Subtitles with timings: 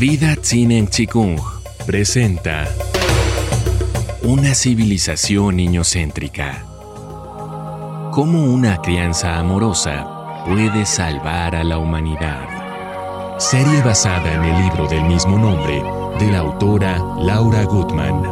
[0.00, 1.38] Vida Tsinen Chikung
[1.84, 2.66] presenta
[4.22, 6.64] Una civilización niñocéntrica.
[8.10, 13.38] Cómo una crianza amorosa puede salvar a la humanidad.
[13.38, 15.82] Serie basada en el libro del mismo nombre
[16.18, 18.22] de la autora Laura Gutman.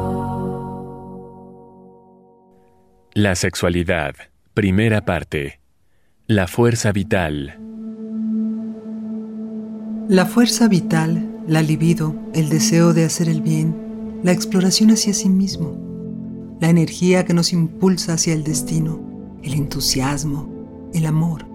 [3.12, 4.14] La sexualidad.
[4.54, 5.60] Primera parte.
[6.28, 7.58] La fuerza vital.
[10.08, 15.30] La fuerza vital, la libido, el deseo de hacer el bien, la exploración hacia sí
[15.30, 15.78] mismo,
[16.60, 19.00] la energía que nos impulsa hacia el destino,
[19.42, 20.46] el entusiasmo,
[20.92, 21.46] el amor.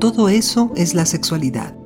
[0.00, 1.76] Todo eso es la sexualidad.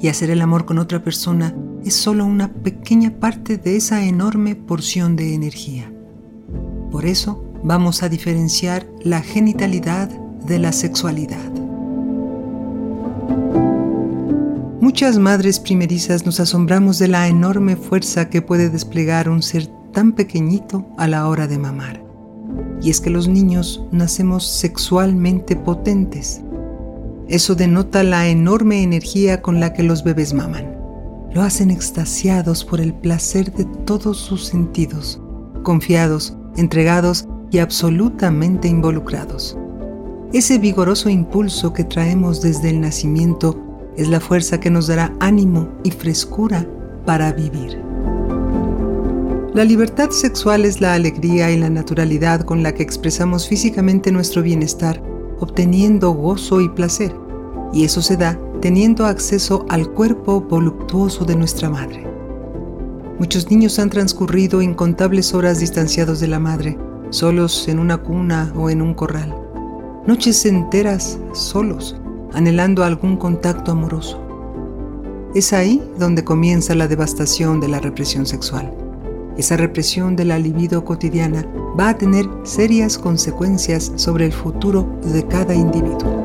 [0.00, 4.54] Y hacer el amor con otra persona es solo una pequeña parte de esa enorme
[4.54, 5.92] porción de energía.
[6.92, 10.08] Por eso vamos a diferenciar la genitalidad
[10.46, 11.53] de la sexualidad.
[14.84, 20.12] Muchas madres primerizas nos asombramos de la enorme fuerza que puede desplegar un ser tan
[20.12, 22.04] pequeñito a la hora de mamar.
[22.82, 26.42] Y es que los niños nacemos sexualmente potentes.
[27.28, 30.76] Eso denota la enorme energía con la que los bebés maman.
[31.32, 35.18] Lo hacen extasiados por el placer de todos sus sentidos,
[35.62, 39.56] confiados, entregados y absolutamente involucrados.
[40.34, 43.63] Ese vigoroso impulso que traemos desde el nacimiento
[43.96, 46.66] es la fuerza que nos dará ánimo y frescura
[47.04, 47.80] para vivir.
[49.54, 54.42] La libertad sexual es la alegría y la naturalidad con la que expresamos físicamente nuestro
[54.42, 55.00] bienestar,
[55.38, 57.14] obteniendo gozo y placer,
[57.72, 62.04] y eso se da teniendo acceso al cuerpo voluptuoso de nuestra madre.
[63.18, 66.76] Muchos niños han transcurrido incontables horas distanciados de la madre,
[67.10, 69.32] solos en una cuna o en un corral,
[70.04, 71.96] noches enteras solos,
[72.34, 74.20] anhelando algún contacto amoroso.
[75.34, 78.72] Es ahí donde comienza la devastación de la represión sexual.
[79.36, 81.44] Esa represión de la libido cotidiana
[81.78, 86.24] va a tener serias consecuencias sobre el futuro de cada individuo.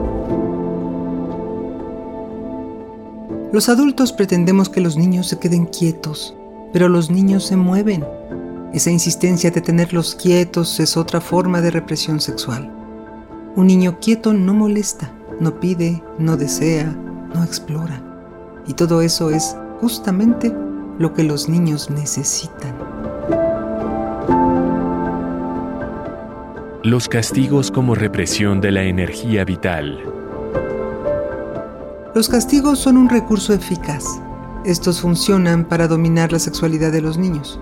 [3.52, 6.36] Los adultos pretendemos que los niños se queden quietos,
[6.72, 8.06] pero los niños se mueven.
[8.74, 12.72] Esa insistencia de tenerlos quietos es otra forma de represión sexual.
[13.56, 16.96] Un niño quieto no molesta, no pide, no desea,
[17.34, 18.02] no explora.
[18.68, 20.54] Y todo eso es justamente
[20.98, 22.76] lo que los niños necesitan.
[26.84, 30.00] Los castigos como represión de la energía vital.
[32.16, 34.04] Los castigos son un recurso eficaz.
[34.66, 37.60] Estos funcionan para dominar la sexualidad de los niños.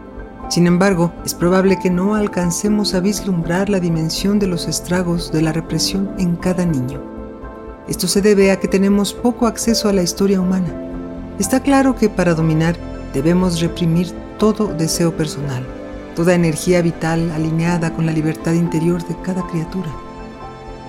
[0.49, 5.41] Sin embargo, es probable que no alcancemos a vislumbrar la dimensión de los estragos de
[5.41, 7.16] la represión en cada niño.
[7.87, 10.73] Esto se debe a que tenemos poco acceso a la historia humana.
[11.39, 12.75] Está claro que para dominar
[13.13, 15.65] debemos reprimir todo deseo personal,
[16.15, 19.89] toda energía vital alineada con la libertad interior de cada criatura.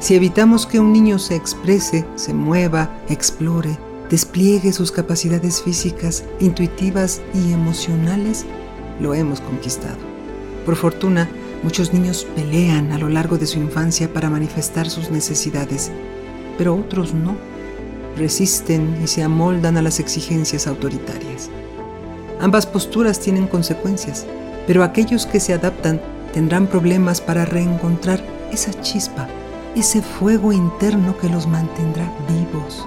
[0.01, 3.79] Si evitamos que un niño se exprese, se mueva, explore,
[4.11, 8.45] despliegue sus capacidades físicas, intuitivas y emocionales,
[9.01, 9.99] lo hemos conquistado.
[10.67, 11.29] Por fortuna,
[11.63, 15.93] muchos niños pelean a lo largo de su infancia para manifestar sus necesidades
[16.59, 17.37] pero otros no.
[18.17, 21.49] Resisten y se amoldan a las exigencias autoritarias.
[22.41, 24.27] Ambas posturas tienen consecuencias,
[24.67, 26.01] pero aquellos que se adaptan
[26.35, 28.21] tendrán problemas para reencontrar
[28.53, 29.29] esa chispa,
[29.75, 32.87] ese fuego interno que los mantendrá vivos,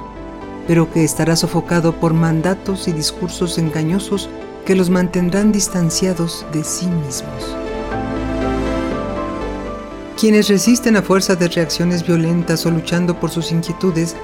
[0.67, 4.29] pero que estará sofocado por mandatos y discursos engañosos
[4.65, 7.60] que los mantendrán distanciados de sí mismos.
[10.19, 14.15] Quienes resisten a fuerza de reacciones violentas o luchando por sus inquietudes,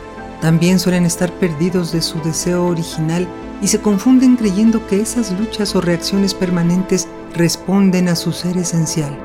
[0.41, 3.27] también suelen estar perdidos de su deseo original
[3.61, 9.17] y se confunden creyendo que esas luchas o reacciones permanentes responden a su ser esencial,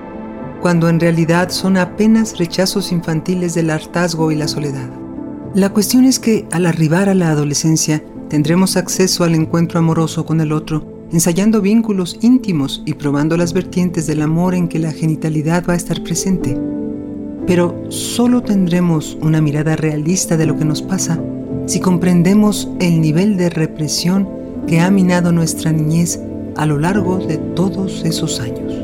[0.60, 4.88] cuando en realidad son apenas rechazos infantiles del hartazgo y la soledad.
[5.54, 10.40] La cuestión es que al arribar a la adolescencia tendremos acceso al encuentro amoroso con
[10.40, 15.64] el otro, ensayando vínculos íntimos y probando las vertientes del amor en que la genitalidad
[15.68, 16.58] va a estar presente.
[17.46, 21.20] Pero solo tendremos una mirada realista de lo que nos pasa
[21.66, 24.28] si comprendemos el nivel de represión
[24.66, 26.18] que ha minado nuestra niñez
[26.56, 28.81] a lo largo de todos esos años.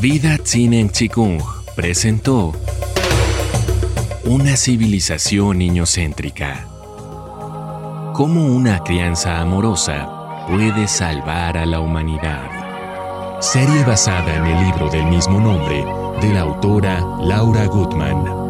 [0.00, 1.42] Vida Tsinen Chikung
[1.74, 2.52] presentó
[4.24, 6.68] Una civilización niñocéntrica.
[8.14, 13.40] Cómo una crianza amorosa puede salvar a la humanidad.
[13.40, 15.84] serie basada en el libro del mismo nombre
[16.20, 18.47] de la autora Laura Gutman.